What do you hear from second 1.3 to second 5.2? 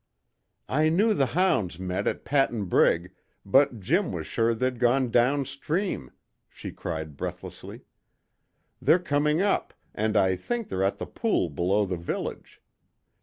hounds met at Patten Brig, but Jim was sure they'd go